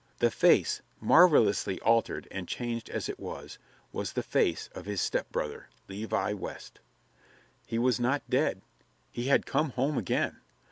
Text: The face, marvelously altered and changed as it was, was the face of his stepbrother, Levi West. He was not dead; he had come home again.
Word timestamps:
The 0.17 0.31
face, 0.31 0.81
marvelously 0.99 1.79
altered 1.81 2.27
and 2.31 2.47
changed 2.47 2.89
as 2.89 3.07
it 3.07 3.19
was, 3.19 3.59
was 3.91 4.13
the 4.13 4.23
face 4.23 4.67
of 4.73 4.87
his 4.87 4.99
stepbrother, 4.99 5.69
Levi 5.87 6.33
West. 6.33 6.79
He 7.67 7.77
was 7.77 7.99
not 7.99 8.27
dead; 8.27 8.63
he 9.11 9.25
had 9.25 9.45
come 9.45 9.69
home 9.73 9.99
again. 9.99 10.37